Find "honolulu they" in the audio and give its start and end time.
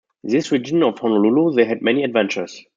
0.97-1.65